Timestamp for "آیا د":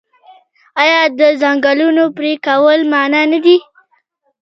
0.81-1.21